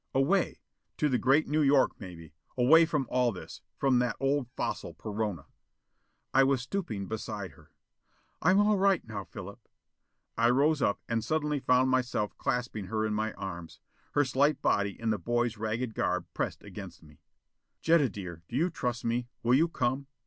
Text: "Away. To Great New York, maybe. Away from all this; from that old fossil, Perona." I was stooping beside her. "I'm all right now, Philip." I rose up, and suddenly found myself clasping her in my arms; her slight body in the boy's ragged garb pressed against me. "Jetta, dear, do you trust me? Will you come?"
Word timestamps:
"Away. 0.15 0.59
To 0.97 1.15
Great 1.15 1.47
New 1.47 1.61
York, 1.61 1.91
maybe. 1.99 2.33
Away 2.57 2.87
from 2.87 3.05
all 3.11 3.31
this; 3.31 3.61
from 3.77 3.99
that 3.99 4.15
old 4.19 4.47
fossil, 4.57 4.95
Perona." 4.95 5.45
I 6.33 6.43
was 6.43 6.63
stooping 6.63 7.05
beside 7.07 7.51
her. 7.51 7.69
"I'm 8.41 8.59
all 8.59 8.79
right 8.79 9.07
now, 9.07 9.23
Philip." 9.25 9.59
I 10.35 10.49
rose 10.49 10.81
up, 10.81 10.99
and 11.07 11.23
suddenly 11.23 11.59
found 11.59 11.91
myself 11.91 12.35
clasping 12.39 12.87
her 12.87 13.05
in 13.05 13.13
my 13.13 13.33
arms; 13.33 13.79
her 14.13 14.25
slight 14.25 14.59
body 14.59 14.99
in 14.99 15.11
the 15.11 15.19
boy's 15.19 15.57
ragged 15.59 15.93
garb 15.93 16.25
pressed 16.33 16.63
against 16.63 17.03
me. 17.03 17.19
"Jetta, 17.83 18.09
dear, 18.09 18.41
do 18.49 18.55
you 18.55 18.71
trust 18.71 19.05
me? 19.05 19.27
Will 19.43 19.53
you 19.53 19.67
come?" 19.67 20.07